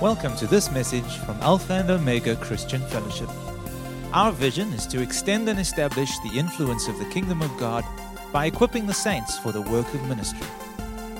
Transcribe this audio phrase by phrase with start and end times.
[0.00, 3.28] Welcome to this message from Alpha and Omega Christian Fellowship.
[4.14, 7.84] Our vision is to extend and establish the influence of the kingdom of God
[8.32, 10.46] by equipping the saints for the work of ministry.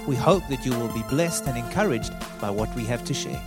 [0.06, 3.38] We hope that you will be blessed and encouraged by what we have to share.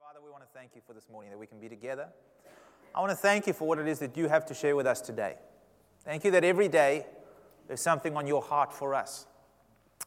[0.00, 2.08] Father, we want to thank you for this morning that we can be together.
[2.94, 4.86] I want to thank you for what it is that you have to share with
[4.86, 5.34] us today.
[6.02, 7.04] Thank you that every day
[7.68, 9.26] there's something on your heart for us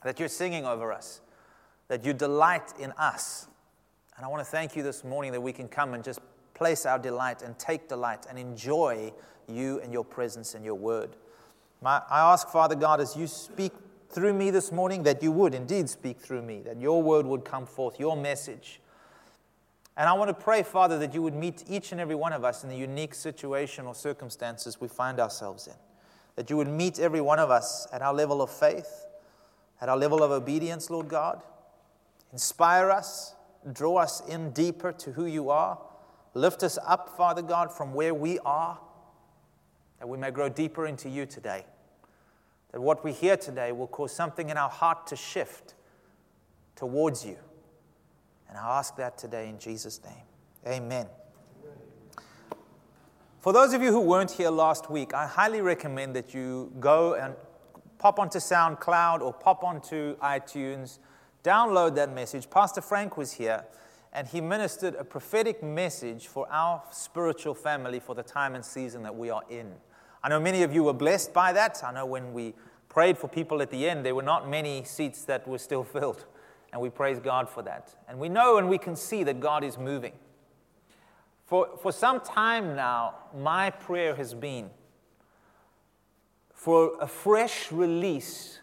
[0.07, 1.19] that you're singing over us,
[1.89, 3.45] that you delight in us.
[4.15, 6.21] And I want to thank you this morning that we can come and just
[6.53, 9.11] place our delight and take delight and enjoy
[9.49, 11.17] you and your presence and your word.
[11.81, 13.73] My, I ask, Father God, as you speak
[14.09, 17.43] through me this morning, that you would indeed speak through me, that your word would
[17.43, 18.79] come forth, your message.
[19.97, 22.45] And I want to pray, Father, that you would meet each and every one of
[22.45, 25.73] us in the unique situation or circumstances we find ourselves in.
[26.37, 29.06] That you would meet every one of us at our level of faith,
[29.81, 31.41] at our level of obedience, Lord God.
[32.33, 33.35] Inspire us,
[33.71, 35.79] draw us in deeper to who you are.
[36.33, 38.79] Lift us up, Father God, from where we are,
[39.99, 41.65] that we may grow deeper into you today.
[42.71, 45.73] That what we hear today will cause something in our heart to shift
[46.75, 47.37] towards you.
[48.49, 50.75] And I ask that today in Jesus' name.
[50.75, 51.07] Amen.
[53.39, 57.13] For those of you who weren't here last week, I highly recommend that you go
[57.13, 57.33] and
[57.99, 60.99] pop onto SoundCloud or pop onto iTunes,
[61.43, 62.49] download that message.
[62.49, 63.63] Pastor Frank was here
[64.13, 69.03] and he ministered a prophetic message for our spiritual family for the time and season
[69.03, 69.73] that we are in.
[70.23, 71.83] I know many of you were blessed by that.
[71.83, 72.53] I know when we
[72.89, 76.25] prayed for people at the end, there were not many seats that were still filled.
[76.73, 77.95] And we praise God for that.
[78.09, 80.13] And we know and we can see that God is moving.
[81.45, 84.69] For, for some time now, my prayer has been
[86.57, 88.61] for a fresh release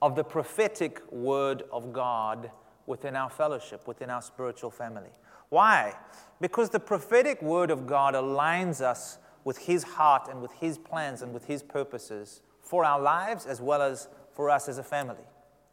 [0.00, 2.50] of the prophetic word of God
[2.86, 5.10] within our fellowship, within our spiritual family.
[5.50, 5.94] Why?
[6.40, 11.20] Because the prophetic word of God aligns us with His heart and with His plans
[11.20, 15.24] and with His purposes for our lives as well as for us as a family.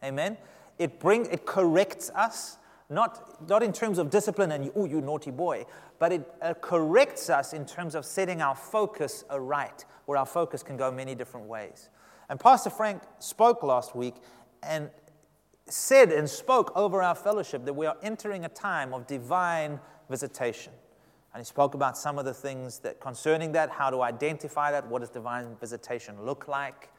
[0.04, 0.38] Amen?
[0.78, 2.58] It brings, it corrects us,
[2.90, 5.66] not, not in terms of discipline and, oh, you naughty boy,
[6.04, 10.62] but it uh, corrects us in terms of setting our focus aright, where our focus
[10.62, 11.88] can go many different ways.
[12.28, 14.16] And Pastor Frank spoke last week
[14.64, 14.90] and
[15.70, 20.74] said and spoke over our fellowship that we are entering a time of divine visitation.
[21.34, 24.86] And he spoke about some of the things that concerning that, how to identify that,
[24.90, 26.90] what does divine visitation look like.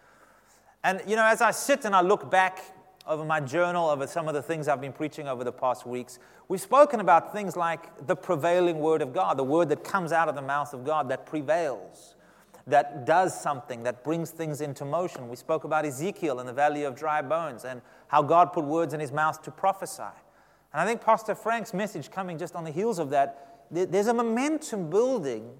[0.82, 2.65] And you know, as I sit and I look back
[3.06, 6.19] over my journal, over some of the things I've been preaching over the past weeks,
[6.48, 10.28] we've spoken about things like the prevailing word of God, the word that comes out
[10.28, 12.15] of the mouth of God that prevails,
[12.66, 15.28] that does something, that brings things into motion.
[15.28, 18.94] We spoke about Ezekiel in the valley of dry bones and how God put words
[18.94, 20.03] in his mouth to prophesy.
[20.72, 24.15] And I think Pastor Frank's message coming just on the heels of that, there's a
[24.15, 25.50] momentum building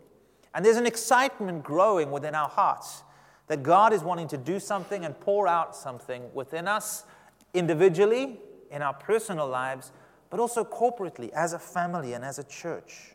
[0.55, 3.03] and there's an excitement growing within our hearts
[3.49, 7.05] that God is wanting to do something and pour out something within us
[7.55, 8.39] individually,
[8.71, 9.93] in our personal lives,
[10.31, 13.15] but also corporately, as a family and as a church.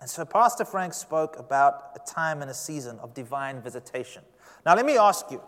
[0.00, 4.22] And so, Pastor Frank spoke about a time and a season of divine visitation.
[4.64, 5.40] Now, let me ask you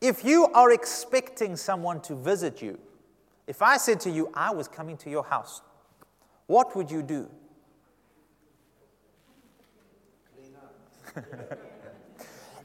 [0.00, 2.78] if you are expecting someone to visit you,
[3.46, 5.62] if I said to you, I was coming to your house,
[6.46, 7.28] what would you do?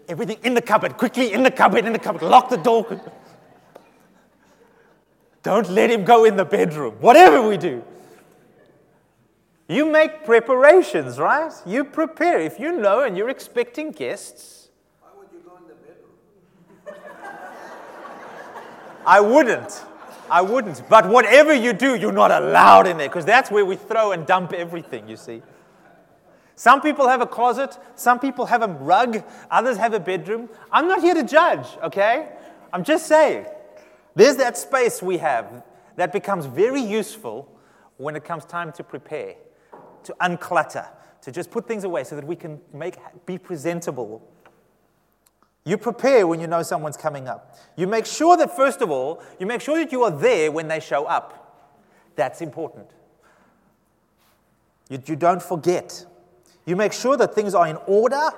[0.10, 3.00] Everything in the cupboard, quickly in the cupboard, in the cupboard, lock the door.
[5.44, 7.84] Don't let him go in the bedroom, whatever we do.
[9.68, 11.52] You make preparations, right?
[11.66, 12.40] You prepare.
[12.42, 14.70] If you know and you're expecting guests.
[15.00, 17.04] Why would you go in the bedroom?
[19.06, 19.84] I wouldn't.
[20.30, 20.88] I wouldn't.
[20.90, 24.28] But whatever you do, you're not allowed in there because that's where we throw and
[24.28, 25.42] dump everything, you see.
[26.56, 30.50] Some people have a closet, some people have a rug, others have a bedroom.
[30.72, 32.28] I'm not here to judge, okay?
[32.72, 33.46] I'm just saying.
[34.16, 35.64] There's that space we have
[35.96, 37.48] that becomes very useful
[37.98, 39.36] when it comes time to prepare,
[40.04, 40.88] to unclutter,
[41.22, 44.22] to just put things away so that we can make, be presentable.
[45.64, 47.56] You prepare when you know someone's coming up.
[47.76, 50.68] You make sure that, first of all, you make sure that you are there when
[50.68, 51.38] they show up.
[52.16, 52.88] That's important.
[54.90, 56.06] You, you don't forget.
[56.66, 58.30] You make sure that things are in order.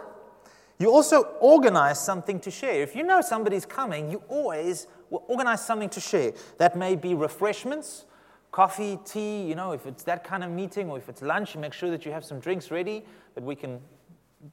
[0.78, 2.82] You also organize something to share.
[2.82, 6.34] If you know somebody's coming, you always will organize something to share.
[6.58, 8.06] That may be refreshments,
[8.52, 11.72] coffee, tea, you know, if it's that kind of meeting or if it's lunch, make
[11.72, 13.06] sure that you have some drinks ready
[13.36, 13.80] that we can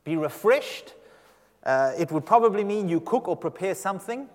[0.05, 0.93] be refreshed.
[1.65, 4.29] Uh, it would probably mean you cook or prepare something.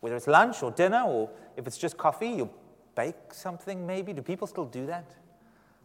[0.00, 1.28] Whether it's lunch or dinner, or
[1.58, 2.50] if it's just coffee, you
[2.94, 4.14] bake something maybe.
[4.14, 5.14] Do people still do that?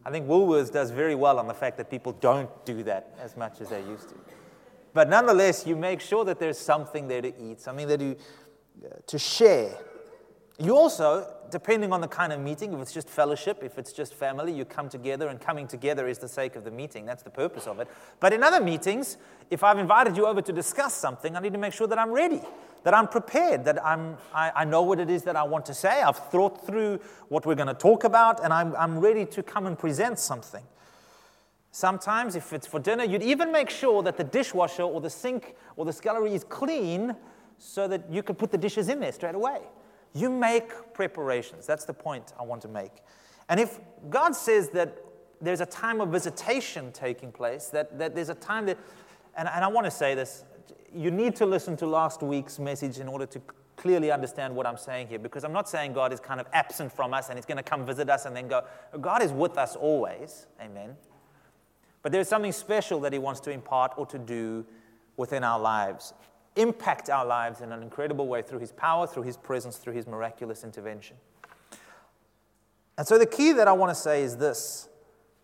[0.05, 3.35] I think Woolworths does very well on the fact that people don't do that as
[3.35, 4.15] much as they used to.
[4.93, 8.15] But nonetheless, you make sure that there's something there to eat, something that you
[9.07, 9.77] to share.
[10.57, 14.13] You also, depending on the kind of meeting, if it's just fellowship, if it's just
[14.13, 17.05] family, you come together, and coming together is the sake of the meeting.
[17.05, 17.89] That's the purpose of it.
[18.21, 19.17] But in other meetings,
[19.49, 22.11] if I've invited you over to discuss something, I need to make sure that I'm
[22.11, 22.41] ready,
[22.83, 25.73] that I'm prepared, that I'm, I, I know what it is that I want to
[25.73, 26.01] say.
[26.01, 29.65] I've thought through what we're going to talk about, and I'm, I'm ready to come
[29.65, 30.63] and present something.
[31.71, 35.57] Sometimes, if it's for dinner, you'd even make sure that the dishwasher or the sink
[35.75, 37.13] or the scullery is clean
[37.57, 39.59] so that you can put the dishes in there straight away.
[40.13, 41.65] You make preparations.
[41.67, 42.91] That's the point I want to make.
[43.49, 43.79] And if
[44.09, 44.97] God says that
[45.41, 48.77] there's a time of visitation taking place, that, that there's a time that,
[49.37, 50.43] and, and I want to say this,
[50.93, 53.41] you need to listen to last week's message in order to
[53.75, 56.91] clearly understand what I'm saying here, because I'm not saying God is kind of absent
[56.91, 58.63] from us and He's going to come visit us and then go.
[59.01, 60.47] God is with us always.
[60.61, 60.95] Amen.
[62.01, 64.65] But there's something special that He wants to impart or to do
[65.17, 66.13] within our lives
[66.55, 70.07] impact our lives in an incredible way through His power, through His presence, through His
[70.07, 71.17] miraculous intervention.
[72.97, 74.87] And so the key that I want to say is this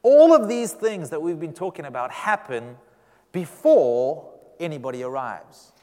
[0.03, 2.77] all of these things that we've been talking about happen
[3.31, 5.73] before anybody arrives.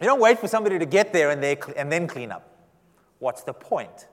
[0.00, 1.42] You don't wait for somebody to get there and,
[1.76, 2.50] and then clean up.
[3.18, 4.08] What's the point?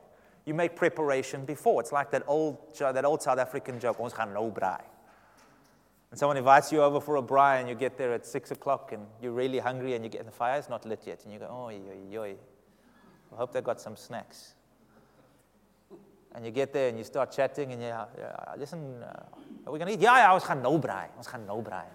[0.45, 1.81] You make preparation before.
[1.81, 4.81] It's like that old, that old South African joke, ons gaan nou braai.
[6.11, 8.91] And someone invites you over for a braai and you get there at six o'clock
[8.91, 11.47] and you're really hungry and you get the fire's not lit yet and you go,
[11.49, 11.79] oh, yo,
[12.09, 12.23] yo,
[13.33, 14.55] I hope they got some snacks.
[16.35, 18.05] And you get there and you start chatting and you, yeah,
[18.57, 19.23] listen, uh,
[19.65, 20.01] are we going to eat?
[20.01, 21.07] Yeah, yeah, ons gaan nou braai.
[21.27, 21.87] Gaan nou braai.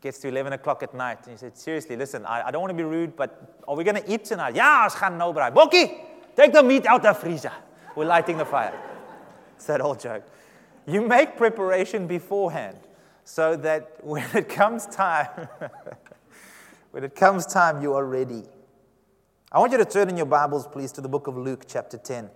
[0.00, 2.70] Gets to 11 o'clock at night and you said, seriously, listen, I, I don't want
[2.70, 4.54] to be rude, but are we going to eat tonight?
[4.54, 5.52] Yeah, I was gaan nou braai.
[5.52, 5.98] Bokkie,
[6.34, 7.52] take the meat out of the freezer.
[7.94, 8.78] We're lighting the fire.
[9.56, 10.24] It's that old joke.
[10.86, 12.78] You make preparation beforehand
[13.24, 15.48] so that when it comes time,
[16.90, 18.44] when it comes time, you are ready.
[19.50, 21.96] I want you to turn in your Bibles, please, to the book of Luke, chapter
[21.96, 22.18] 10.
[22.18, 22.30] And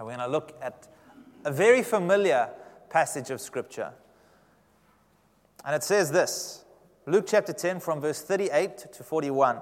[0.00, 0.88] we're going to look at
[1.44, 2.50] a very familiar
[2.90, 3.92] passage of Scripture.
[5.64, 6.64] And it says this
[7.06, 9.58] Luke chapter 10, from verse 38 to 41.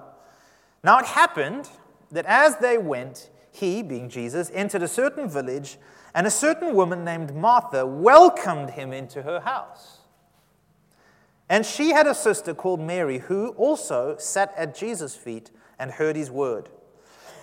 [0.82, 1.68] Now it happened
[2.10, 5.78] that as they went, he, being Jesus, entered a certain village
[6.14, 9.98] and a certain woman named Martha welcomed him into her house.
[11.48, 16.14] And she had a sister called Mary who also sat at Jesus' feet and heard
[16.14, 16.68] his word.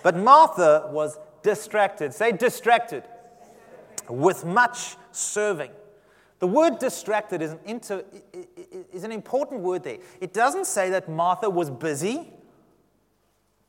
[0.02, 2.14] But Martha was distracted.
[2.14, 3.04] Say distracted.
[4.08, 5.70] With much serving.
[6.38, 8.04] The word distracted is an, inter,
[8.92, 9.98] is an important word there.
[10.20, 12.32] It doesn't say that Martha was busy,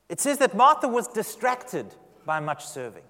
[0.08, 1.94] it says that Martha was distracted
[2.24, 3.02] by much serving.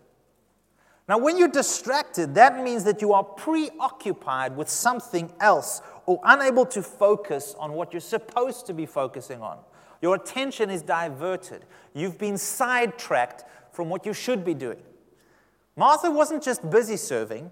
[1.11, 6.65] Now, when you're distracted, that means that you are preoccupied with something else or unable
[6.67, 9.59] to focus on what you're supposed to be focusing on.
[10.01, 11.65] Your attention is diverted.
[11.95, 13.43] You've been sidetracked
[13.73, 14.79] from what you should be doing.
[15.75, 17.51] Martha wasn't just busy serving,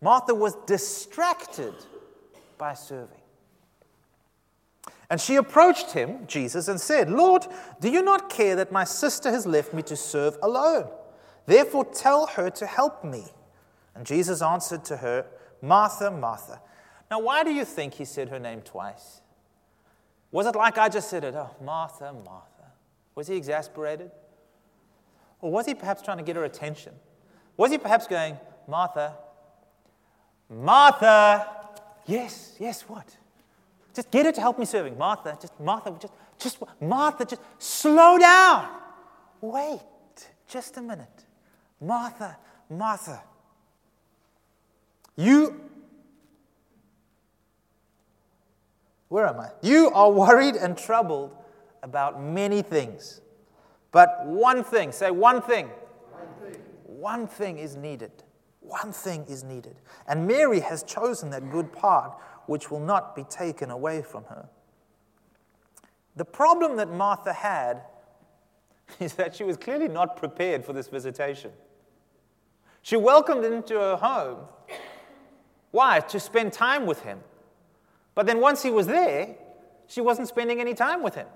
[0.00, 1.74] Martha was distracted
[2.58, 3.20] by serving.
[5.08, 7.46] And she approached him, Jesus, and said, Lord,
[7.80, 10.88] do you not care that my sister has left me to serve alone?
[11.48, 13.24] Therefore, tell her to help me.
[13.94, 15.24] And Jesus answered to her,
[15.62, 16.60] Martha, Martha.
[17.10, 19.22] Now, why do you think he said her name twice?
[20.30, 21.34] Was it like I just said it?
[21.34, 22.72] Oh, Martha, Martha.
[23.14, 24.10] Was he exasperated?
[25.40, 26.92] Or was he perhaps trying to get her attention?
[27.56, 28.36] Was he perhaps going,
[28.66, 29.16] Martha,
[30.50, 31.48] Martha,
[32.04, 33.16] yes, yes, what?
[33.94, 34.98] Just get her to help me serving.
[34.98, 38.68] Martha, just Martha, just, just Martha, just slow down.
[39.40, 39.80] Wait
[40.48, 41.24] just a minute.
[41.80, 42.36] Martha,
[42.68, 43.22] Martha,
[45.16, 45.60] you,
[49.08, 49.50] where am I?
[49.62, 51.36] You are worried and troubled
[51.82, 53.20] about many things.
[53.90, 55.68] But one thing, say one thing.
[56.10, 58.12] One thing, one thing is needed.
[58.60, 59.76] One thing is needed.
[60.06, 64.48] And Mary has chosen that good part which will not be taken away from her.
[66.16, 67.82] The problem that Martha had
[69.00, 71.52] is that she was clearly not prepared for this visitation.
[72.88, 74.38] She welcomed him into her home.
[75.72, 76.00] Why?
[76.00, 77.20] To spend time with him.
[78.14, 79.36] But then once he was there,
[79.86, 81.26] she wasn't spending any time with him.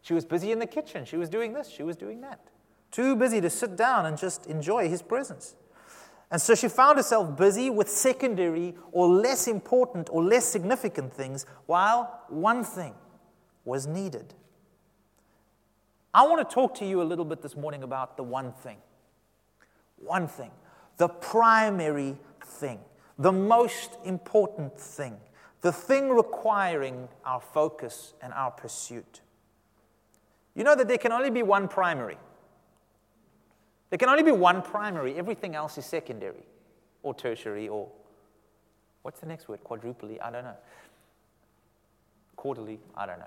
[0.00, 1.04] She was busy in the kitchen.
[1.04, 2.38] She was doing this, she was doing that.
[2.92, 5.56] Too busy to sit down and just enjoy his presence.
[6.30, 11.46] And so she found herself busy with secondary or less important or less significant things,
[11.66, 12.94] while one thing
[13.64, 14.34] was needed.
[16.14, 18.76] I want to talk to you a little bit this morning about the one thing.
[19.96, 20.52] One thing.
[20.96, 22.80] The primary thing.
[23.18, 25.16] The most important thing.
[25.60, 29.20] The thing requiring our focus and our pursuit.
[30.54, 32.16] You know that there can only be one primary.
[33.90, 35.16] There can only be one primary.
[35.16, 36.44] Everything else is secondary
[37.02, 37.88] or tertiary or
[39.02, 39.60] what's the next word?
[39.64, 40.18] Quadruply?
[40.20, 40.56] I don't know.
[42.36, 42.80] Quarterly?
[42.96, 43.26] I don't know.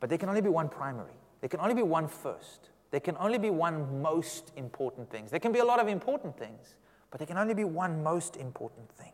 [0.00, 1.12] But there can only be one primary.
[1.40, 2.70] There can only be one first.
[2.90, 5.26] There can only be one most important thing.
[5.30, 6.74] There can be a lot of important things,
[7.10, 9.12] but there can only be one most important thing.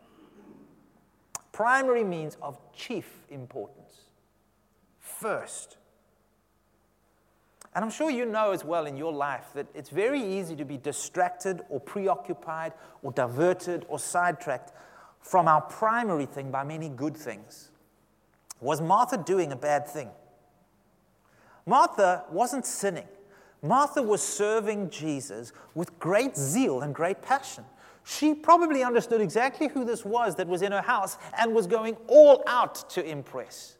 [1.52, 4.02] Primary means of chief importance.
[4.98, 5.76] First.
[7.74, 10.64] And I'm sure you know as well in your life that it's very easy to
[10.64, 12.72] be distracted or preoccupied
[13.02, 14.72] or diverted or sidetracked
[15.20, 17.70] from our primary thing by many good things.
[18.60, 20.10] Was Martha doing a bad thing?
[21.66, 23.08] Martha wasn't sinning.
[23.62, 27.64] Martha was serving Jesus with great zeal and great passion.
[28.04, 31.96] She probably understood exactly who this was that was in her house and was going
[32.06, 33.78] all out to impress.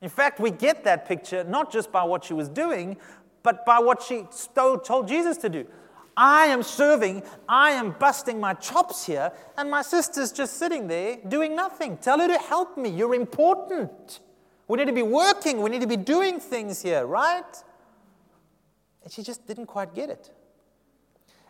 [0.00, 2.96] In fact, we get that picture not just by what she was doing,
[3.42, 5.66] but by what she told Jesus to do.
[6.16, 11.18] I am serving, I am busting my chops here, and my sister's just sitting there
[11.28, 11.96] doing nothing.
[11.96, 12.90] Tell her to help me.
[12.90, 14.20] You're important.
[14.68, 17.64] We need to be working, we need to be doing things here, right?
[19.02, 20.30] And she just didn't quite get it.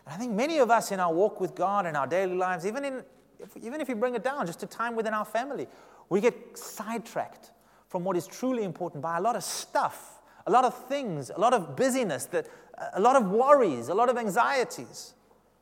[0.05, 2.65] And I think many of us in our walk with God and our daily lives,
[2.65, 3.03] even, in,
[3.39, 5.67] if, even if you bring it down just to time within our family,
[6.09, 7.51] we get sidetracked
[7.87, 11.39] from what is truly important by a lot of stuff, a lot of things, a
[11.39, 12.47] lot of busyness, that,
[12.93, 15.13] a lot of worries, a lot of anxieties.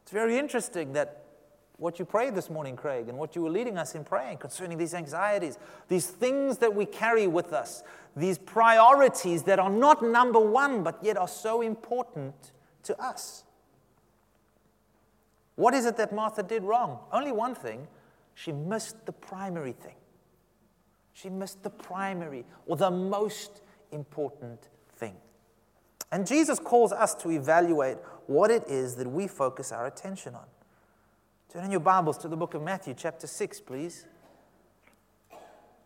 [0.03, 1.23] It's very interesting that
[1.77, 4.77] what you prayed this morning, Craig, and what you were leading us in praying concerning
[4.77, 7.83] these anxieties, these things that we carry with us,
[8.15, 12.51] these priorities that are not number one, but yet are so important
[12.83, 13.43] to us.
[15.59, 16.99] What is it that Martha did wrong?
[17.11, 17.85] Only one thing
[18.33, 19.97] she missed the primary thing.
[21.11, 23.59] She missed the primary or the most
[23.91, 25.17] important thing.
[26.13, 27.97] And Jesus calls us to evaluate
[28.27, 30.45] what it is that we focus our attention on.
[31.51, 34.05] Turn in your Bibles to the book of Matthew, chapter 6, please.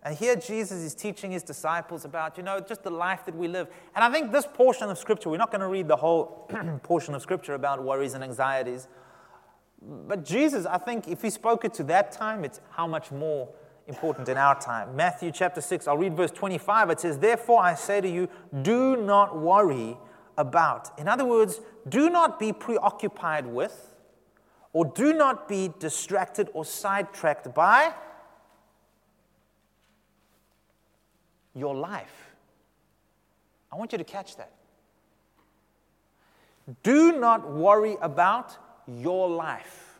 [0.04, 3.48] And here Jesus is teaching his disciples about, you know, just the life that we
[3.48, 3.70] live.
[3.96, 6.48] And I think this portion of Scripture, we're not going to read the whole
[6.84, 8.88] portion of Scripture about worries and anxieties.
[9.86, 13.50] But Jesus, I think if he spoke it to that time, it's how much more
[13.88, 14.96] important in our time.
[14.96, 16.90] Matthew chapter 6, I'll read verse 25.
[16.90, 18.30] It says, Therefore I say to you,
[18.62, 19.98] do not worry
[20.38, 20.98] about.
[20.98, 21.60] In other words,
[21.90, 23.94] do not be preoccupied with,
[24.72, 27.94] or do not be distracted or sidetracked by
[31.54, 32.34] your life.
[33.72, 34.52] I want you to catch that.
[36.82, 40.00] Do not worry about your life.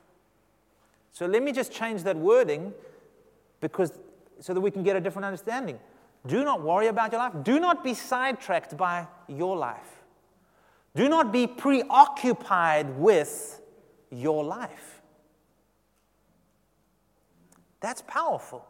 [1.12, 2.74] So let me just change that wording
[3.62, 3.92] because
[4.40, 5.80] so that we can get a different understanding.
[6.26, 7.34] Do not worry about your life.
[7.44, 10.04] Do not be sidetracked by your life.
[10.96, 13.62] Do not be preoccupied with
[14.12, 15.02] your life.
[17.80, 18.66] That's powerful.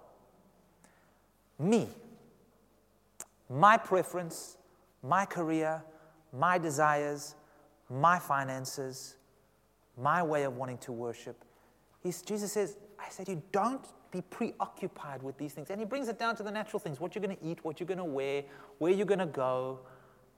[1.60, 1.88] Me,
[3.50, 4.58] my preference,
[5.04, 5.84] my career,
[6.32, 7.36] my desires,
[7.90, 9.16] my finances,
[9.98, 11.44] my way of wanting to worship.
[12.02, 15.70] He's, Jesus says, I said, you don't be preoccupied with these things.
[15.70, 17.80] And he brings it down to the natural things what you're going to eat, what
[17.80, 18.44] you're going to wear,
[18.78, 19.80] where you're going to go,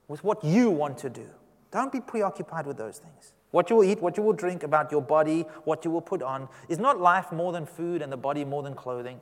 [0.07, 1.27] with what you want to do.
[1.71, 3.33] Don't be preoccupied with those things.
[3.51, 6.21] What you will eat, what you will drink, about your body, what you will put
[6.21, 6.47] on.
[6.69, 9.19] Is not life more than food and the body more than clothing?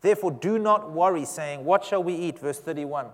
[0.00, 2.38] Therefore, do not worry, saying, What shall we eat?
[2.38, 3.06] Verse 31.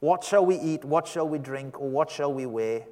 [0.00, 0.84] What shall we eat?
[0.84, 1.80] What shall we drink?
[1.80, 2.82] Or what shall we wear?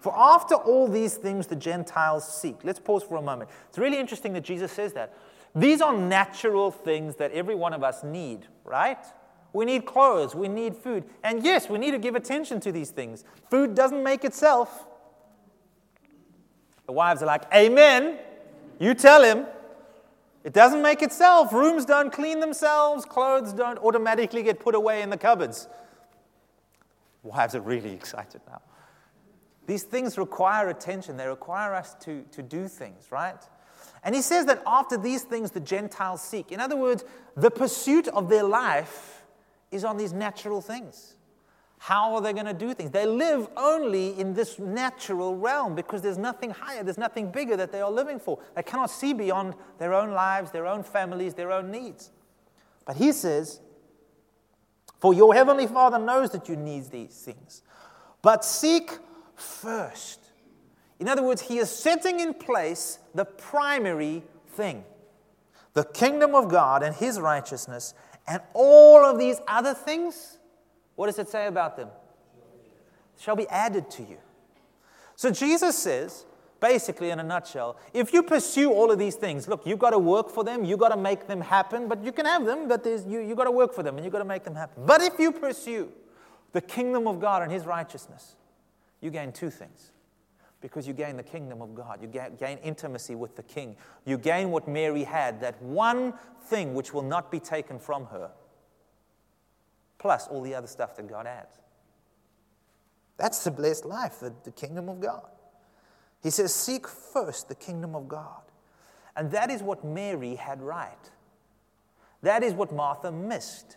[0.00, 2.56] For after all these things the Gentiles seek.
[2.62, 3.50] Let's pause for a moment.
[3.68, 5.14] It's really interesting that Jesus says that.
[5.54, 9.04] These are natural things that every one of us need, right?
[9.52, 11.04] We need clothes, we need food.
[11.24, 13.24] And yes, we need to give attention to these things.
[13.50, 14.86] Food doesn't make itself.
[16.86, 18.18] The wives are like, Amen.
[18.78, 19.46] You tell him.
[20.44, 21.52] It doesn't make itself.
[21.52, 25.68] Rooms don't clean themselves, clothes don't automatically get put away in the cupboards.
[27.22, 28.62] Wives are really excited now.
[29.68, 33.36] These things require attention, they require us to, to do things, right?
[34.02, 36.50] And he says that after these things the Gentiles seek.
[36.50, 37.04] In other words,
[37.36, 39.24] the pursuit of their life
[39.70, 41.16] is on these natural things.
[41.76, 42.92] How are they going to do things?
[42.92, 47.70] They live only in this natural realm because there's nothing higher, there's nothing bigger that
[47.70, 48.38] they are living for.
[48.56, 52.10] They cannot see beyond their own lives, their own families, their own needs.
[52.86, 53.60] But he says,
[54.98, 57.60] For your heavenly Father knows that you need these things.
[58.22, 58.98] But seek
[59.40, 60.20] first.
[60.98, 64.84] In other words, he is setting in place the primary thing
[65.78, 67.94] the kingdom of God and his righteousness,
[68.26, 70.38] and all of these other things.
[70.96, 71.88] What does it say about them?
[73.20, 74.18] Shall be added to you.
[75.14, 76.26] So Jesus says,
[76.58, 80.00] basically, in a nutshell, if you pursue all of these things, look, you've got to
[80.00, 82.84] work for them, you've got to make them happen, but you can have them, but
[82.84, 84.84] you, you've got to work for them and you've got to make them happen.
[84.84, 85.92] But if you pursue
[86.52, 88.34] the kingdom of God and his righteousness,
[89.00, 89.92] you gain two things
[90.60, 92.00] because you gain the kingdom of God.
[92.02, 93.76] You gain intimacy with the king.
[94.04, 96.14] You gain what Mary had, that one
[96.46, 98.30] thing which will not be taken from her,
[99.98, 101.58] plus all the other stuff that God adds.
[103.16, 105.28] That's the blessed life, the, the kingdom of God.
[106.22, 108.42] He says, Seek first the kingdom of God.
[109.16, 111.10] And that is what Mary had right.
[112.22, 113.76] That is what Martha missed.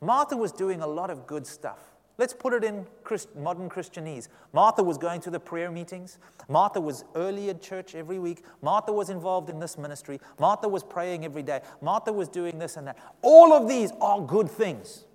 [0.00, 1.89] Martha was doing a lot of good stuff.
[2.20, 4.28] Let's put it in Christ, modern Christianese.
[4.52, 6.18] Martha was going to the prayer meetings.
[6.50, 8.44] Martha was early at church every week.
[8.60, 10.20] Martha was involved in this ministry.
[10.38, 11.62] Martha was praying every day.
[11.80, 12.98] Martha was doing this and that.
[13.22, 15.06] All of these are good things.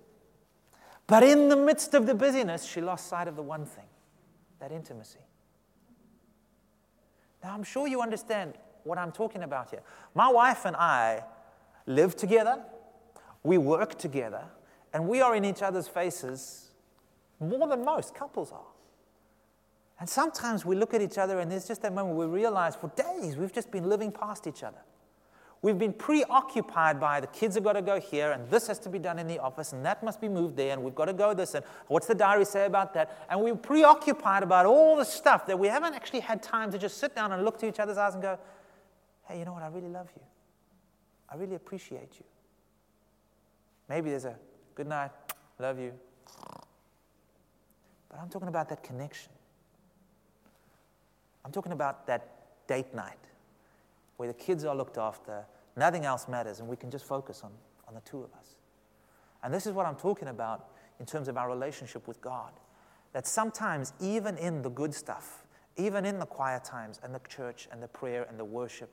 [1.06, 3.86] But in the midst of the busyness, she lost sight of the one thing
[4.58, 5.20] that intimacy.
[7.44, 9.82] Now, I'm sure you understand what I'm talking about here.
[10.16, 11.22] My wife and I
[11.86, 12.64] live together,
[13.44, 14.42] we work together,
[14.92, 16.65] and we are in each other's faces
[17.40, 18.72] more than most couples are.
[19.98, 22.88] And sometimes we look at each other and there's just that moment we realize for
[22.96, 24.78] days we've just been living past each other.
[25.62, 28.90] We've been preoccupied by the kids have got to go here and this has to
[28.90, 31.14] be done in the office and that must be moved there and we've got to
[31.14, 33.16] go this and what's the diary say about that?
[33.30, 36.98] And we're preoccupied about all the stuff that we haven't actually had time to just
[36.98, 38.38] sit down and look to each other's eyes and go,
[39.28, 39.62] hey, you know what?
[39.62, 40.22] I really love you.
[41.30, 42.24] I really appreciate you.
[43.88, 44.36] Maybe there's a
[44.74, 45.10] good night,
[45.58, 45.92] love you,
[48.16, 49.30] but I'm talking about that connection.
[51.44, 53.18] I'm talking about that date night
[54.16, 55.44] where the kids are looked after,
[55.76, 57.50] nothing else matters, and we can just focus on,
[57.86, 58.54] on the two of us.
[59.42, 62.52] And this is what I'm talking about in terms of our relationship with God.
[63.12, 65.44] That sometimes, even in the good stuff,
[65.76, 68.88] even in the quiet times and the church and the prayer and the worship,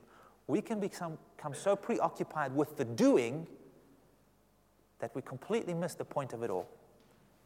[0.48, 3.46] we can become, become so preoccupied with the doing
[4.98, 6.68] that we completely miss the point of it all,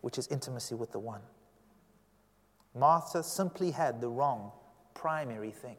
[0.00, 1.20] which is intimacy with the one.
[2.74, 4.52] Martha simply had the wrong
[4.94, 5.76] primary thing.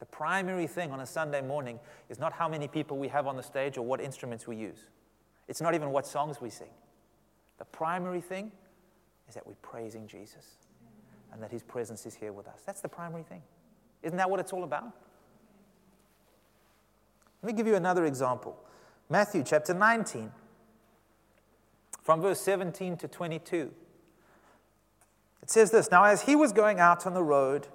[0.00, 1.78] The primary thing on a Sunday morning
[2.08, 4.88] is not how many people we have on the stage or what instruments we use.
[5.48, 6.68] It's not even what songs we sing.
[7.58, 8.52] The primary thing
[9.28, 10.58] is that we're praising Jesus
[11.32, 12.62] and that his presence is here with us.
[12.66, 13.42] That's the primary thing.
[14.02, 14.92] Isn't that what it's all about?
[17.42, 18.56] Let me give you another example.
[19.08, 20.30] Matthew chapter 19,
[22.02, 23.70] from verse 17 to 22.
[25.44, 27.68] It says this Now, as he was going out on the road,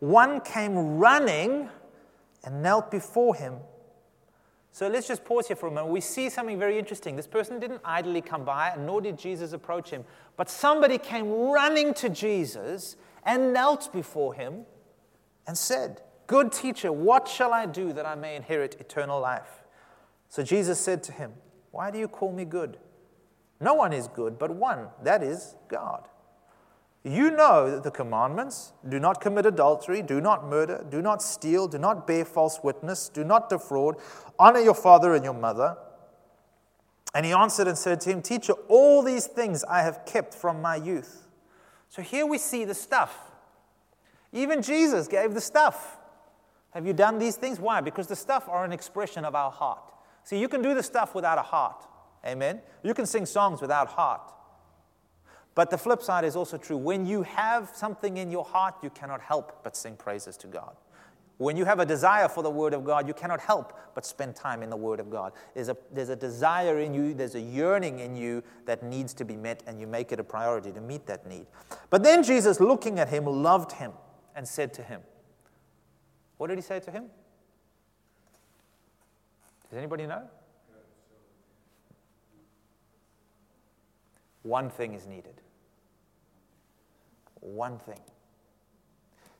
[0.00, 1.68] one came running
[2.44, 3.54] and knelt before him.
[4.72, 5.92] So let's just pause here for a moment.
[5.92, 7.14] We see something very interesting.
[7.14, 10.04] This person didn't idly come by, nor did Jesus approach him,
[10.36, 14.64] but somebody came running to Jesus and knelt before him
[15.46, 19.62] and said, Good teacher, what shall I do that I may inherit eternal life?
[20.28, 21.34] So Jesus said to him,
[21.70, 22.78] Why do you call me good?
[23.60, 26.08] No one is good but one, that is God.
[27.04, 31.78] You know the commandments do not commit adultery, do not murder, do not steal, do
[31.78, 33.96] not bear false witness, do not defraud,
[34.38, 35.76] honor your father and your mother.
[37.14, 40.62] And he answered and said to him, Teacher, all these things I have kept from
[40.62, 41.26] my youth.
[41.88, 43.32] So here we see the stuff.
[44.32, 45.98] Even Jesus gave the stuff.
[46.70, 47.60] Have you done these things?
[47.60, 47.80] Why?
[47.80, 49.92] Because the stuff are an expression of our heart.
[50.24, 51.84] See, you can do the stuff without a heart.
[52.24, 52.62] Amen?
[52.82, 54.32] You can sing songs without heart.
[55.54, 56.76] But the flip side is also true.
[56.76, 60.76] When you have something in your heart, you cannot help but sing praises to God.
[61.38, 64.36] When you have a desire for the Word of God, you cannot help but spend
[64.36, 65.32] time in the Word of God.
[65.54, 69.24] There's a, there's a desire in you, there's a yearning in you that needs to
[69.24, 71.46] be met, and you make it a priority to meet that need.
[71.90, 73.92] But then Jesus, looking at him, loved him
[74.36, 75.00] and said to him,
[76.36, 77.06] What did he say to him?
[79.68, 80.22] Does anybody know?
[84.42, 85.40] One thing is needed.
[87.40, 88.00] One thing.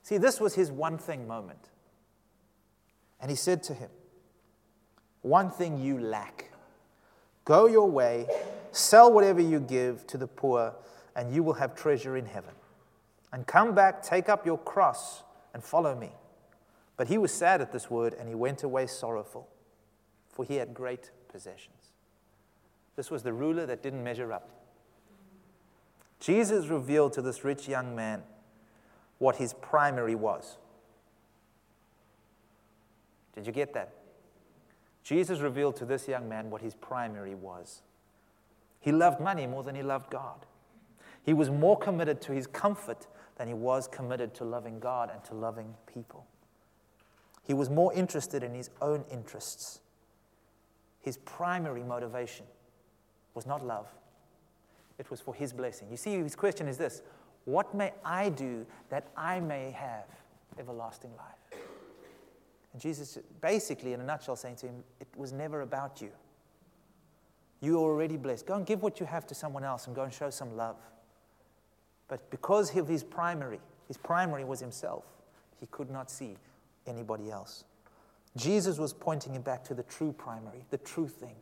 [0.02, 1.70] See, this was his one thing moment.
[3.20, 3.90] And he said to him,
[5.22, 6.50] One thing you lack.
[7.44, 8.26] Go your way,
[8.70, 10.74] sell whatever you give to the poor,
[11.16, 12.54] and you will have treasure in heaven.
[13.32, 15.22] And come back, take up your cross,
[15.54, 16.12] and follow me.
[16.96, 19.48] But he was sad at this word, and he went away sorrowful,
[20.28, 21.92] for he had great possessions.
[22.94, 24.50] This was the ruler that didn't measure up.
[26.22, 28.22] Jesus revealed to this rich young man
[29.18, 30.56] what his primary was.
[33.34, 33.92] Did you get that?
[35.02, 37.82] Jesus revealed to this young man what his primary was.
[38.78, 40.46] He loved money more than he loved God.
[41.24, 45.24] He was more committed to his comfort than he was committed to loving God and
[45.24, 46.24] to loving people.
[47.42, 49.80] He was more interested in his own interests.
[51.00, 52.46] His primary motivation
[53.34, 53.88] was not love,
[55.02, 55.88] it was for his blessing.
[55.90, 57.02] You see, his question is this
[57.44, 60.06] What may I do that I may have
[60.60, 61.60] everlasting life?
[62.72, 66.10] And Jesus, basically, in a nutshell, saying to him, It was never about you.
[67.60, 68.46] You are already blessed.
[68.46, 70.76] Go and give what you have to someone else and go and show some love.
[72.06, 75.04] But because of his primary, his primary was himself,
[75.58, 76.36] he could not see
[76.86, 77.64] anybody else.
[78.36, 81.34] Jesus was pointing him back to the true primary, the true thing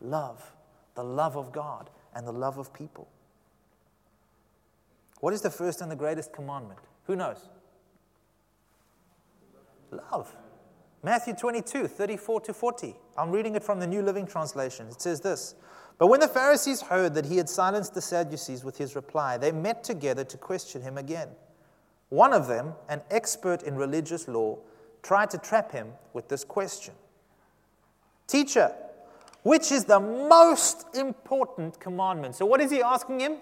[0.00, 0.52] love,
[0.94, 3.08] the love of God and the love of people.
[5.20, 6.80] What is the first and the greatest commandment?
[7.04, 7.48] Who knows?
[9.90, 10.34] Love.
[11.02, 12.94] Matthew 22, 34 to 40.
[13.16, 14.88] I'm reading it from the New Living Translation.
[14.88, 15.54] It says this
[15.98, 19.52] But when the Pharisees heard that he had silenced the Sadducees with his reply, they
[19.52, 21.28] met together to question him again.
[22.08, 24.58] One of them, an expert in religious law,
[25.02, 26.94] tried to trap him with this question
[28.26, 28.74] Teacher,
[29.42, 32.34] which is the most important commandment?
[32.34, 33.36] So, what is he asking him?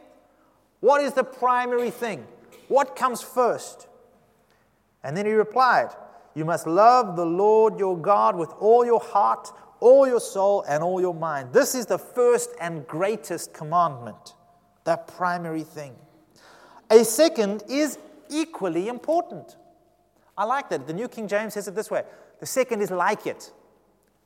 [0.80, 2.26] What is the primary thing?
[2.68, 3.88] What comes first?
[5.02, 5.90] And then he replied,
[6.34, 10.82] You must love the Lord your God with all your heart, all your soul, and
[10.82, 11.52] all your mind.
[11.52, 14.34] This is the first and greatest commandment,
[14.84, 15.94] the primary thing.
[16.90, 19.56] A second is equally important.
[20.36, 20.86] I like that.
[20.86, 22.04] The New King James says it this way
[22.40, 23.52] the second is like it.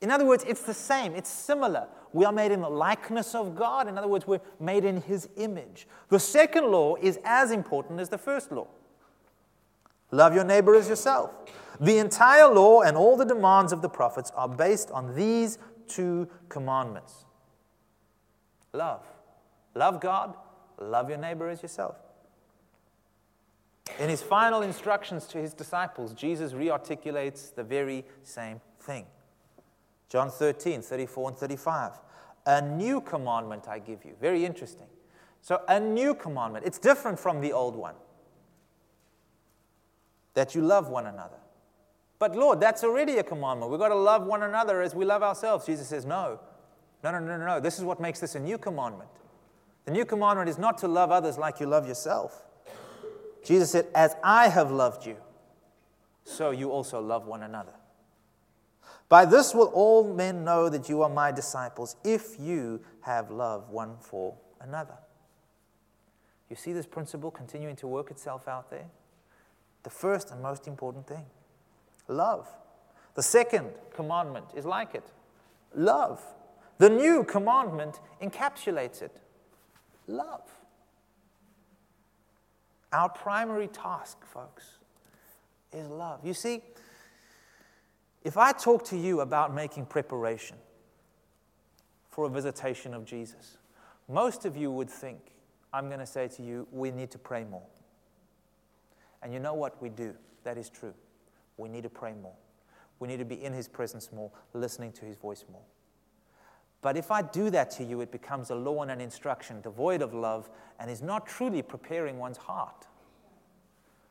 [0.01, 1.87] In other words, it's the same, it's similar.
[2.11, 3.87] We are made in the likeness of God.
[3.87, 5.87] In other words, we're made in His image.
[6.09, 8.67] The second law is as important as the first law
[10.11, 11.31] love your neighbor as yourself.
[11.79, 16.27] The entire law and all the demands of the prophets are based on these two
[16.49, 17.25] commandments
[18.73, 19.05] love.
[19.73, 20.35] Love God,
[20.79, 21.95] love your neighbor as yourself.
[23.99, 29.05] In his final instructions to his disciples, Jesus rearticulates the very same thing.
[30.11, 31.93] John 13, 34 and 35.
[32.45, 34.13] A new commandment I give you.
[34.19, 34.87] Very interesting.
[35.41, 36.65] So, a new commandment.
[36.65, 37.95] It's different from the old one
[40.33, 41.37] that you love one another.
[42.19, 43.71] But Lord, that's already a commandment.
[43.71, 45.65] We've got to love one another as we love ourselves.
[45.65, 46.39] Jesus says, No.
[47.03, 47.59] No, no, no, no, no.
[47.61, 49.09] This is what makes this a new commandment.
[49.85, 52.43] The new commandment is not to love others like you love yourself.
[53.45, 55.15] Jesus said, As I have loved you,
[56.25, 57.71] so you also love one another.
[59.11, 63.69] By this will all men know that you are my disciples, if you have love
[63.69, 64.93] one for another.
[66.49, 68.85] You see this principle continuing to work itself out there?
[69.83, 71.25] The first and most important thing
[72.07, 72.47] love.
[73.15, 75.11] The second commandment is like it
[75.75, 76.23] love.
[76.77, 79.17] The new commandment encapsulates it
[80.07, 80.49] love.
[82.93, 84.77] Our primary task, folks,
[85.73, 86.21] is love.
[86.23, 86.61] You see,
[88.23, 90.57] if I talk to you about making preparation
[92.09, 93.57] for a visitation of Jesus,
[94.07, 95.19] most of you would think
[95.73, 97.65] I'm going to say to you, we need to pray more.
[99.23, 100.13] And you know what we do?
[100.43, 100.93] That is true.
[101.57, 102.35] We need to pray more.
[102.99, 105.61] We need to be in His presence more, listening to His voice more.
[106.81, 110.01] But if I do that to you, it becomes a law and an instruction devoid
[110.01, 112.87] of love and is not truly preparing one's heart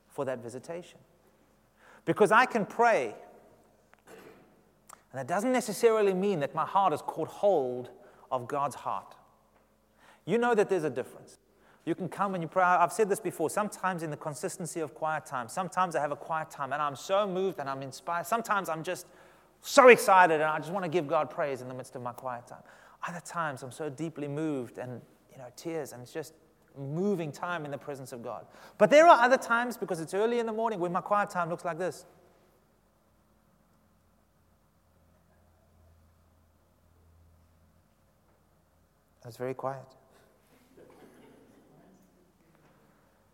[0.09, 0.99] for that visitation.
[2.05, 3.15] Because I can pray
[5.13, 7.91] and that doesn't necessarily mean that my heart has caught hold
[8.31, 9.17] of God's heart.
[10.25, 11.39] You know that there's a difference.
[11.85, 12.63] You can come and you pray.
[12.63, 13.51] I've said this before.
[13.51, 16.95] Sometimes in the consistency of quiet time, sometimes I have a quiet time and I'm
[16.95, 18.27] so moved and I'm inspired.
[18.27, 19.07] Sometimes I'm just
[19.63, 22.13] so excited and I just want to give God praise in the midst of my
[22.13, 22.63] quiet time.
[23.09, 25.01] Other times I'm so deeply moved and,
[25.33, 26.35] you know, tears and it's just
[26.79, 28.47] moving time in the presence of God.
[28.79, 31.49] But there are other times, because it's early in the morning, where my quiet time
[31.51, 32.05] looks like this.
[39.27, 39.85] It's very quiet.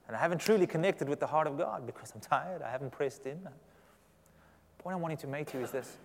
[0.07, 2.63] And I haven't truly connected with the heart of God because I'm tired.
[2.63, 3.43] I haven't pressed in.
[3.43, 5.97] The point I'm wanting to make to you is this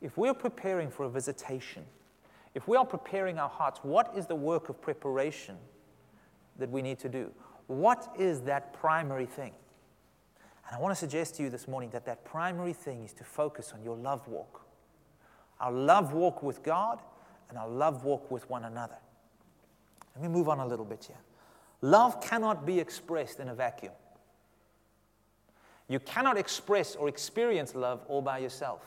[0.00, 1.84] if we're preparing for a visitation,
[2.54, 5.56] if we are preparing our hearts, what is the work of preparation
[6.58, 7.30] that we need to do?
[7.66, 9.52] What is that primary thing?
[10.66, 13.24] And I want to suggest to you this morning that that primary thing is to
[13.24, 14.66] focus on your love walk.
[15.60, 17.00] Our love walk with God
[17.48, 18.96] and our love walk with one another.
[20.20, 21.16] Let me move on a little bit here.
[21.80, 23.92] Love cannot be expressed in a vacuum.
[25.88, 28.84] You cannot express or experience love all by yourself.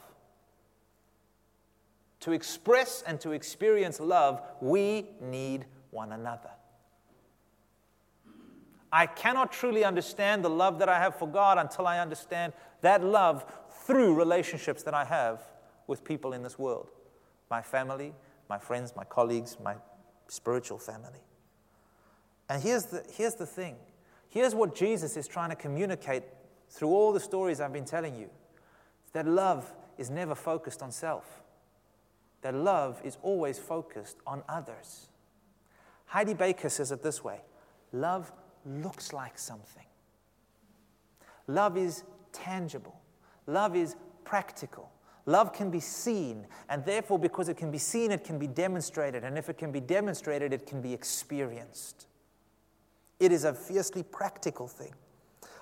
[2.20, 6.52] To express and to experience love, we need one another.
[8.92, 13.04] I cannot truly understand the love that I have for God until I understand that
[13.04, 13.44] love
[13.86, 15.42] through relationships that I have
[15.88, 16.90] with people in this world
[17.50, 18.14] my family,
[18.50, 19.76] my friends, my colleagues, my
[20.28, 21.22] spiritual family.
[22.50, 23.76] And here's the, here's the thing
[24.30, 26.24] here's what Jesus is trying to communicate
[26.70, 28.30] through all the stories I've been telling you
[29.14, 31.44] that love is never focused on self,
[32.42, 35.10] that love is always focused on others.
[36.08, 37.42] Heidi Baker says it this way
[37.92, 38.32] love
[38.66, 39.86] looks like something,
[41.48, 43.00] love is tangible,
[43.46, 44.90] love is practical.
[45.26, 49.24] Love can be seen, and therefore, because it can be seen, it can be demonstrated.
[49.24, 52.08] And if it can be demonstrated, it can be experienced.
[53.20, 54.94] It is a fiercely practical thing.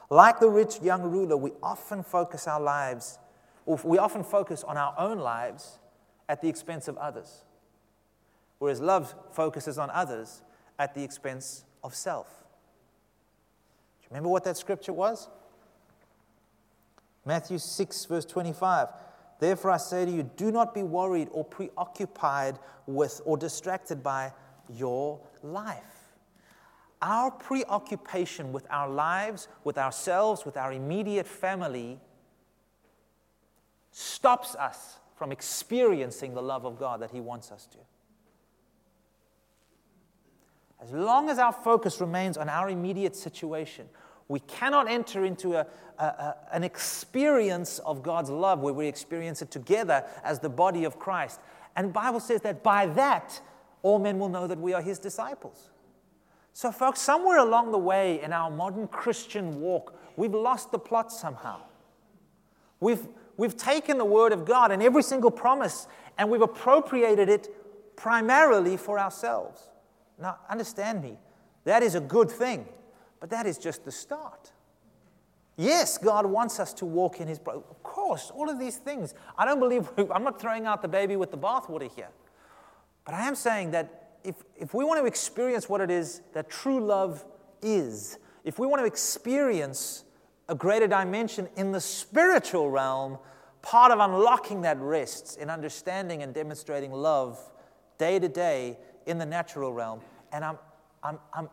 [0.10, 3.20] Like the rich young ruler, we often focus our lives,
[3.66, 5.78] or we often focus on our own lives
[6.28, 7.44] at the expense of others.
[8.58, 10.42] Whereas love focuses on others
[10.80, 12.28] at the expense of self.
[14.02, 15.30] Do you remember what that scripture was?
[17.26, 18.90] Matthew 6, verse 25.
[19.42, 24.34] Therefore, I say to you, do not be worried or preoccupied with or distracted by
[24.70, 26.14] your life.
[27.02, 32.00] Our preoccupation with our lives, with ourselves, with our immediate family
[33.92, 37.80] stops us from experiencing the love of God that He wants us to.
[40.84, 43.90] As long as our focus remains on our immediate situation,
[44.32, 45.68] we cannot enter into a,
[46.00, 50.86] a, a, an experience of God's love where we experience it together as the body
[50.86, 51.42] of Christ.
[51.76, 53.42] And Bible says that by that,
[53.84, 55.70] all men will know that we are his disciples.
[56.54, 61.12] So, folks, somewhere along the way in our modern Christian walk, we've lost the plot
[61.12, 61.62] somehow.
[62.80, 67.50] We've, we've taken the word of God and every single promise and we've appropriated it
[67.98, 69.68] primarily for ourselves.
[70.18, 71.18] Now, understand me,
[71.66, 72.66] that is a good thing.
[73.22, 74.52] But that is just the start.
[75.56, 77.40] Yes, God wants us to walk in His.
[77.46, 79.14] Of course, all of these things.
[79.38, 82.10] I don't believe, I'm not throwing out the baby with the bathwater here.
[83.06, 86.50] But I am saying that if, if we want to experience what it is that
[86.50, 87.24] true love
[87.62, 90.04] is, if we want to experience
[90.50, 93.18] a greater dimension in the spiritual realm,
[93.62, 97.40] part of unlocking that rests in understanding and demonstrating love
[97.98, 100.02] day to day in the natural realm.
[100.32, 100.58] And I'm,
[101.04, 101.50] I'm, I'm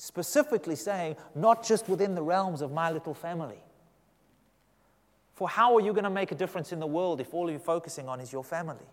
[0.00, 3.62] specifically saying, not just within the realms of my little family.
[5.34, 7.58] For how are you going to make a difference in the world if all you're
[7.58, 8.86] focusing on is your family?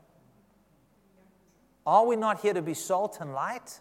[1.86, 3.80] Are we not here to be salt and light?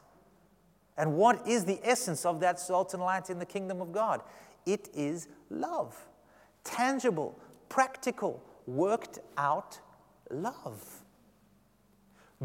[0.97, 4.23] And what is the essence of that salt and light in the kingdom of God?
[4.65, 5.97] It is love.
[6.63, 7.37] Tangible,
[7.69, 9.81] practical, worked out
[10.31, 11.03] love.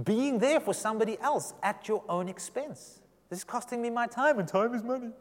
[0.04, 3.01] Being there for somebody else at your own expense.
[3.32, 5.12] This is costing me my time, and time is money.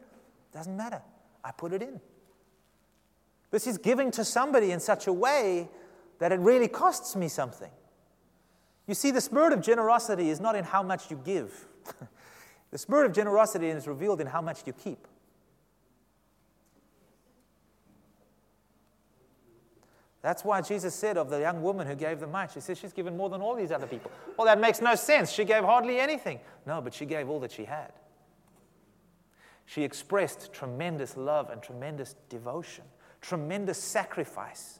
[0.53, 1.01] Doesn't matter.
[1.45, 2.01] I put it in.
[3.51, 5.69] This is giving to somebody in such a way
[6.19, 7.71] that it really costs me something.
[8.85, 11.67] You see, the spirit of generosity is not in how much you give,
[12.71, 15.07] the spirit of generosity is revealed in how much you keep.
[20.21, 22.93] That's why Jesus said of the young woman who gave the much, He says She's
[22.93, 24.11] given more than all these other people.
[24.37, 25.31] Well, that makes no sense.
[25.31, 26.39] She gave hardly anything.
[26.65, 27.91] No, but she gave all that she had.
[29.65, 32.83] She expressed tremendous love and tremendous devotion,
[33.21, 34.79] tremendous sacrifice.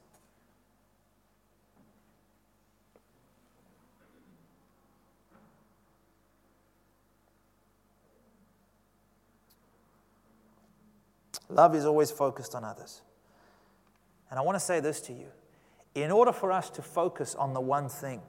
[11.50, 13.02] Love is always focused on others.
[14.32, 15.28] And I want to say this to you.
[15.94, 18.22] In order for us to focus on the one thing,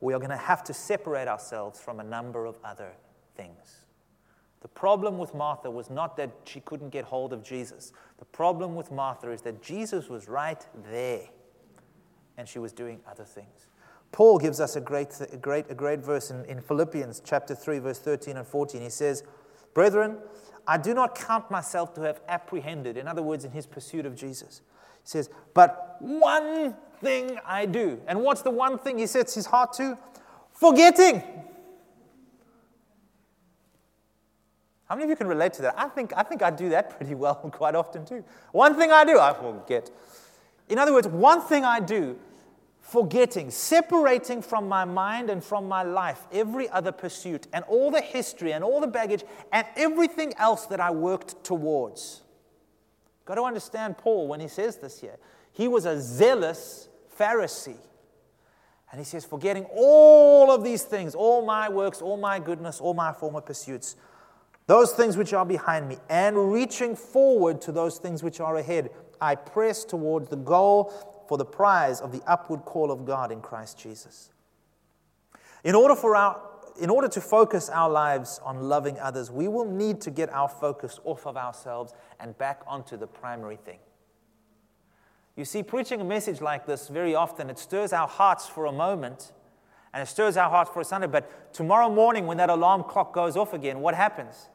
[0.00, 2.90] we are going to have to separate ourselves from a number of other
[3.36, 3.86] things.
[4.60, 7.92] The problem with Martha was not that she couldn't get hold of Jesus.
[8.18, 11.22] The problem with Martha is that Jesus was right there
[12.36, 13.68] and she was doing other things.
[14.12, 17.78] Paul gives us a great, a great, a great verse in, in Philippians chapter 3,
[17.78, 18.82] verse 13 and 14.
[18.82, 19.22] He says,
[19.72, 20.18] Brethren,
[20.70, 24.14] I do not count myself to have apprehended, in other words, in his pursuit of
[24.14, 24.60] Jesus.
[25.02, 28.00] He says, But one thing I do.
[28.06, 29.98] And what's the one thing he sets his heart to?
[30.52, 31.24] Forgetting.
[34.84, 35.74] How many of you can relate to that?
[35.76, 38.22] I think, I think I do that pretty well quite often too.
[38.52, 39.90] One thing I do, I forget.
[40.68, 42.16] In other words, one thing I do,
[42.90, 48.00] forgetting, separating from my mind and from my life every other pursuit and all the
[48.00, 49.22] history and all the baggage
[49.52, 52.22] and everything else that I worked towards.
[53.26, 55.18] Got to understand Paul when he says this here.
[55.52, 57.76] He was a zealous Pharisee.
[58.90, 62.94] And he says, forgetting all of these things, all my works, all my goodness, all
[62.94, 63.94] my former pursuits,
[64.66, 68.90] those things which are behind me, and reaching forward to those things which are ahead,
[69.20, 70.92] I press towards the goal
[71.30, 74.30] for the prize of the upward call of God in Christ Jesus.
[75.62, 76.42] In order, for our,
[76.80, 80.48] in order to focus our lives on loving others, we will need to get our
[80.48, 83.78] focus off of ourselves and back onto the primary thing.
[85.36, 88.72] You see, preaching a message like this very often, it stirs our hearts for a
[88.72, 89.30] moment
[89.94, 91.06] and it stirs our hearts for a Sunday.
[91.06, 94.48] But tomorrow morning, when that alarm clock goes off again, what happens?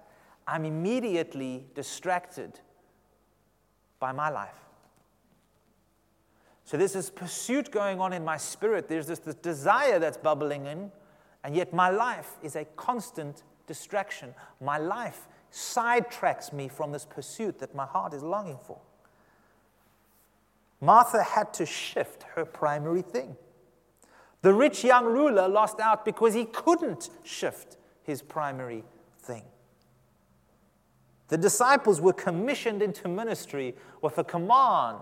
[0.46, 2.60] I'm immediately distracted
[3.98, 4.66] by my life.
[6.66, 8.90] So there's this pursuit going on in my spirit.
[8.90, 10.92] There's this, this desire that's bubbling in,
[11.44, 14.34] and yet my life is a constant distraction.
[14.60, 18.80] My life sidetracks me from this pursuit that my heart is longing for.
[20.82, 23.36] Martha had to shift her primary thing.
[24.42, 28.84] The rich young ruler lost out because he couldn't shift his primary
[29.20, 29.44] thing.
[31.28, 35.00] The disciples were commissioned into ministry with a command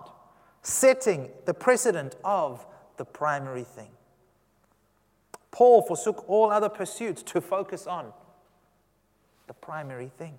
[0.63, 2.65] setting the precedent of
[2.97, 3.89] the primary thing.
[5.51, 8.11] Paul forsook all other pursuits to focus on
[9.47, 10.33] the primary thing.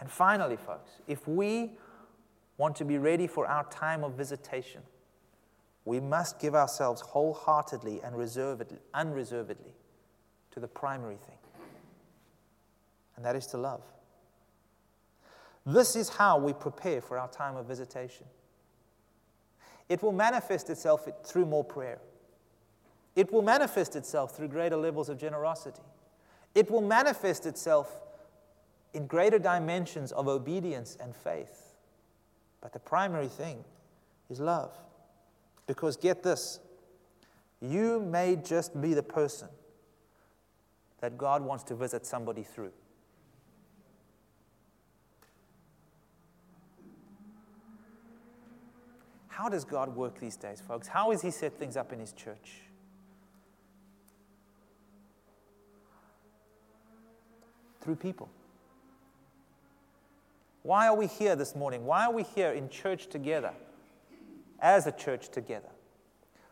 [0.00, 1.78] And finally, folks, if we
[2.58, 4.82] want to be ready for our time of visitation,
[5.84, 9.74] we must give ourselves wholeheartedly and reservedly, unreservedly
[10.50, 11.38] to the primary thing,
[13.16, 13.82] and that is to love.
[15.64, 18.26] This is how we prepare for our time of visitation.
[19.92, 21.98] It will manifest itself through more prayer.
[23.14, 25.82] It will manifest itself through greater levels of generosity.
[26.54, 28.00] It will manifest itself
[28.94, 31.74] in greater dimensions of obedience and faith.
[32.62, 33.66] But the primary thing
[34.30, 34.72] is love.
[35.66, 36.58] Because get this
[37.60, 39.48] you may just be the person
[41.02, 42.72] that God wants to visit somebody through.
[49.42, 50.86] How does God work these days, folks?
[50.86, 52.60] How has He set things up in His church?
[57.80, 58.30] Through people.
[60.62, 61.84] Why are we here this morning?
[61.84, 63.52] Why are we here in church together,
[64.60, 65.70] as a church together?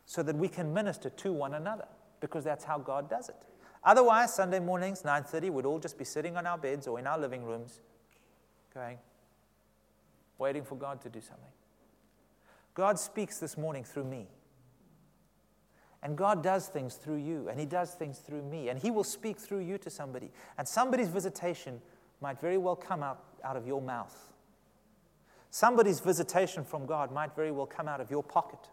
[0.05, 1.87] So that we can minister to one another,
[2.19, 3.41] because that's how God does it.
[3.85, 7.21] Otherwise, Sunday mornings, 9:30, we'd all just be sitting on our beds or in our
[7.21, 7.79] living rooms,
[8.75, 8.99] going,
[10.39, 11.53] waiting for God to do something.
[12.81, 14.27] God speaks this morning through me.
[16.03, 19.05] And God does things through you, and He does things through me, and He will
[19.05, 20.31] speak through you to somebody.
[20.57, 21.83] And somebody's visitation
[22.23, 24.33] might very well come out, out of your mouth.
[25.51, 28.71] Somebody's visitation from God might very well come out of your pocket.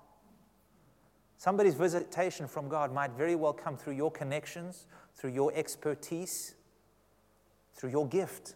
[1.35, 6.55] Somebody's visitation from God might very well come through your connections, through your expertise,
[7.73, 8.55] through your gift.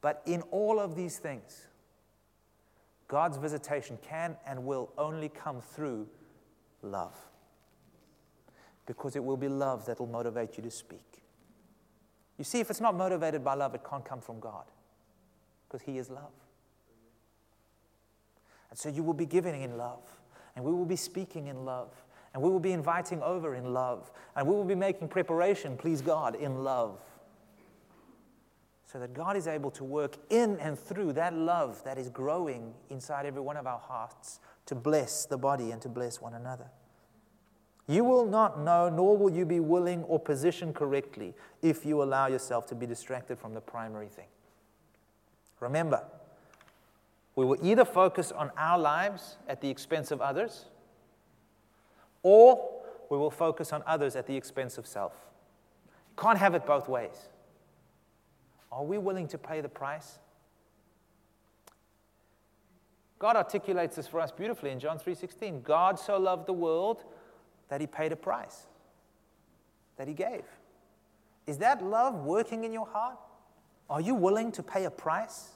[0.00, 1.66] But in all of these things,
[3.08, 6.08] God's visitation can and will only come through
[6.82, 7.14] love.
[8.86, 11.22] Because it will be love that will motivate you to speak.
[12.38, 14.64] You see, if it's not motivated by love, it can't come from God.
[15.68, 16.32] Because He is love.
[18.70, 20.02] And so you will be giving in love,
[20.56, 21.92] and we will be speaking in love,
[22.32, 26.00] and we will be inviting over in love, and we will be making preparation, please
[26.00, 26.98] God, in love
[28.94, 32.74] so that God is able to work in and through that love that is growing
[32.90, 36.66] inside every one of our hearts to bless the body and to bless one another.
[37.88, 42.28] You will not know, nor will you be willing or positioned correctly if you allow
[42.28, 44.28] yourself to be distracted from the primary thing.
[45.58, 46.04] Remember,
[47.34, 50.66] we will either focus on our lives at the expense of others,
[52.22, 52.80] or
[53.10, 55.14] we will focus on others at the expense of self.
[56.16, 57.30] You Can't have it both ways.
[58.74, 60.18] Are we willing to pay the price?
[63.20, 65.62] God articulates this for us beautifully in John 3:16.
[65.62, 67.04] God so loved the world
[67.68, 68.66] that he paid a price.
[69.96, 70.44] That he gave.
[71.46, 73.16] Is that love working in your heart?
[73.88, 75.52] Are you willing to pay a price?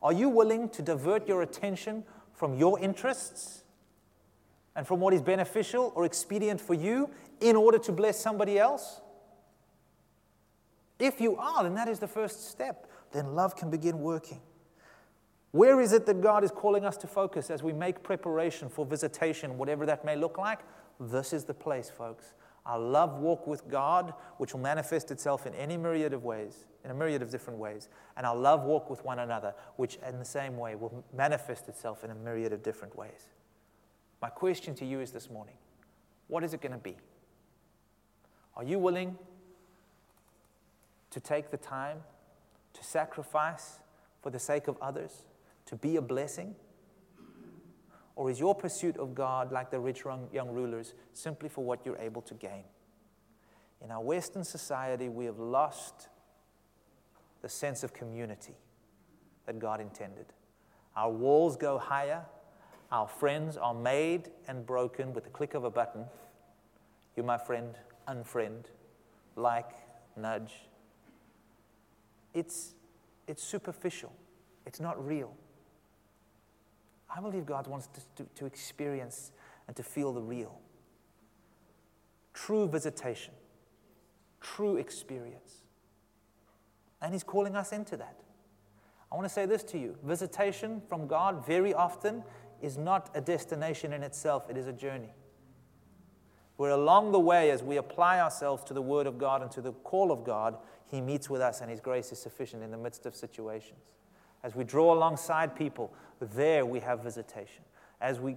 [0.00, 3.64] Are you willing to divert your attention from your interests
[4.76, 9.00] and from what is beneficial or expedient for you in order to bless somebody else?
[10.98, 12.90] If you are, then that is the first step.
[13.12, 14.40] Then love can begin working.
[15.50, 18.84] Where is it that God is calling us to focus as we make preparation for
[18.84, 20.60] visitation, whatever that may look like?
[20.98, 22.32] This is the place, folks.
[22.66, 26.90] Our love walk with God, which will manifest itself in any myriad of ways, in
[26.90, 27.88] a myriad of different ways.
[28.16, 32.04] And our love walk with one another, which in the same way will manifest itself
[32.04, 33.28] in a myriad of different ways.
[34.22, 35.56] My question to you is this morning
[36.28, 36.96] what is it going to be?
[38.56, 39.18] Are you willing
[41.14, 41.98] to take the time
[42.74, 43.78] to sacrifice
[44.22, 45.24] for the sake of others?
[45.66, 46.54] to be a blessing?
[48.16, 51.98] Or is your pursuit of God, like the rich young rulers, simply for what you're
[51.98, 52.64] able to gain?
[53.82, 56.08] In our Western society, we have lost
[57.42, 58.54] the sense of community
[59.46, 60.26] that God intended.
[60.96, 62.24] Our walls go higher,
[62.92, 66.04] our friends are made and broken with the click of a button.
[67.16, 67.74] You, my friend,
[68.08, 68.66] unfriend,
[69.34, 69.70] like,
[70.16, 70.52] nudge.
[72.34, 72.74] It's,
[73.26, 74.12] it's superficial,
[74.66, 75.34] it's not real.
[77.14, 79.30] I believe God wants to, to, to experience
[79.68, 80.58] and to feel the real.
[82.32, 83.32] True visitation,
[84.40, 85.62] true experience.
[87.00, 88.16] And He's calling us into that.
[89.12, 92.24] I want to say this to you visitation from God very often
[92.60, 95.10] is not a destination in itself, it is a journey.
[96.56, 99.60] Where along the way, as we apply ourselves to the Word of God and to
[99.60, 100.56] the call of God,
[100.94, 103.80] He meets with us and His grace is sufficient in the midst of situations.
[104.44, 107.64] As we draw alongside people, there we have visitation.
[108.00, 108.36] As we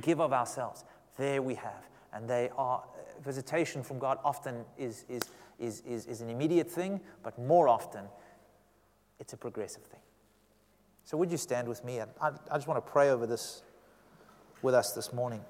[0.00, 0.84] give of ourselves,
[1.16, 1.88] there we have.
[2.12, 2.82] And they are,
[3.24, 5.22] visitation from God often is, is,
[5.60, 8.06] is, is, is an immediate thing, but more often,
[9.20, 10.00] it's a progressive thing.
[11.04, 12.00] So, would you stand with me?
[12.00, 13.62] I, I just want to pray over this
[14.62, 15.44] with us this morning.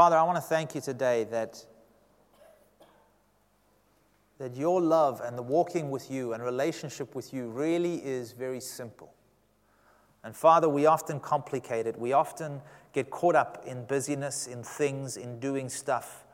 [0.00, 1.62] Father, I want to thank you today that,
[4.38, 8.60] that your love and the walking with you and relationship with you really is very
[8.60, 9.12] simple.
[10.24, 11.98] And Father, we often complicate it.
[11.98, 12.62] We often
[12.94, 16.24] get caught up in busyness, in things, in doing stuff.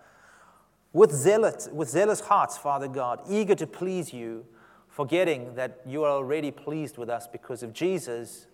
[0.93, 4.47] With, zealot, with zealous hearts, Father God, eager to please you,
[4.89, 8.47] forgetting that you are already pleased with us because of Jesus,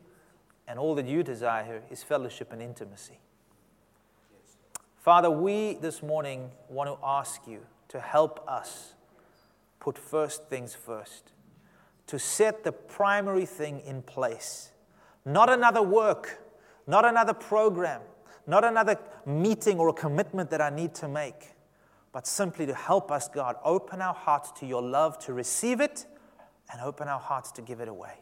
[0.66, 3.18] and all that you desire is fellowship and intimacy.
[5.02, 8.94] Father, we this morning want to ask you to help us
[9.80, 11.32] put first things first,
[12.06, 14.70] to set the primary thing in place.
[15.24, 16.40] Not another work,
[16.86, 18.00] not another program,
[18.46, 18.96] not another
[19.26, 21.56] meeting or a commitment that I need to make,
[22.12, 26.06] but simply to help us, God, open our hearts to your love to receive it
[26.70, 28.20] and open our hearts to give it away.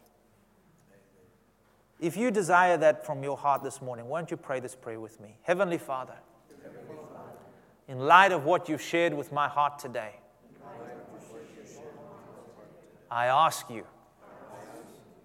[1.99, 5.19] If you desire that from your heart this morning, won't you pray this prayer with
[5.21, 5.37] me?
[5.43, 6.15] Heavenly Father,
[7.91, 10.13] in light of what you've shared with my heart today,
[13.11, 13.83] I ask you,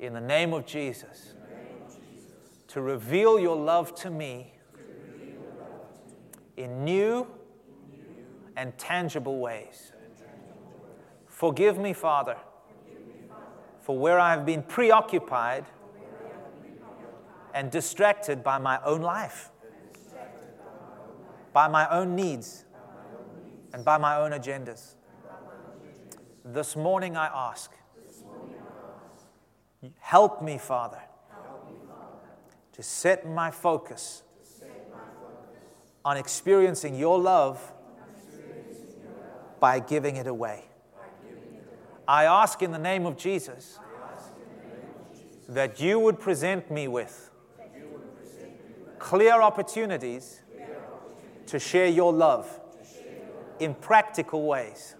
[0.00, 1.34] in the name of Jesus,
[2.66, 4.52] to reveal your love to me
[6.56, 7.28] in new
[8.56, 9.92] and tangible ways.
[11.28, 12.36] Forgive me, Father,
[13.80, 15.66] for where I have been preoccupied
[17.54, 19.50] and distracted by my own life
[21.56, 22.66] by my own needs
[23.72, 24.92] and by my own agendas.
[26.44, 27.72] This morning I ask,
[29.98, 31.00] help me, Father,
[32.74, 34.22] to set my focus
[36.04, 37.72] on experiencing your love
[39.58, 40.66] by giving it away.
[42.06, 43.78] I ask in the name of Jesus
[45.48, 47.30] that you would present me with
[48.98, 50.42] clear opportunities
[51.46, 52.60] to share your love
[53.58, 54.94] in practical ways.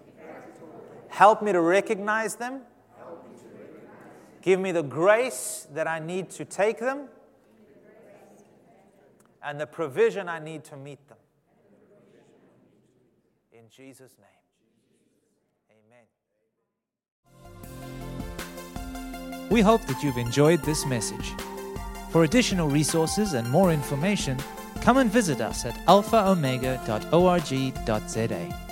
[1.09, 2.61] Help me to recognize them.
[4.41, 7.09] Give me the grace that I need to take them
[9.43, 11.17] and the provision I need to meet them.
[13.51, 14.27] In Jesus' name.
[15.71, 16.05] Amen.
[19.49, 21.33] We hope that you've enjoyed this message.
[22.11, 24.37] For additional resources and more information,
[24.87, 28.66] come and visit us at alphaomega.org.za.